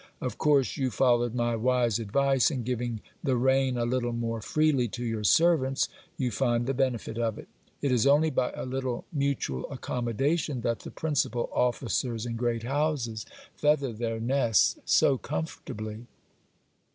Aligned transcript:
Of 0.19 0.39
course 0.39 0.77
you 0.77 0.89
followed 0.89 1.35
my 1.35 1.55
wise 1.55 1.99
advice, 1.99 2.49
in 2.49 2.63
giving 2.63 3.01
the 3.23 3.35
rein 3.37 3.77
a 3.77 3.85
little 3.85 4.13
more 4.13 4.41
freely 4.41 4.87
to 4.87 5.03
your 5.03 5.23
servants; 5.23 5.89
you 6.17 6.31
find 6.31 6.65
the 6.65 6.73
benefit 6.73 7.19
of 7.19 7.37
it. 7.37 7.47
It 7.83 7.91
is 7.91 8.07
only 8.07 8.31
by 8.31 8.51
a 8.53 8.65
little 8.65 9.05
mutual 9.13 9.69
accommodation, 9.71 10.61
that 10.61 10.79
the 10.79 10.89
principal 10.89 11.51
officers 11.53 12.25
in 12.25 12.35
great 12.35 12.63
houses 12.63 13.27
feather 13.55 13.93
ther 13.93 14.19
nests 14.19 14.79
so 14.85 15.19
comfortably. 15.19 16.07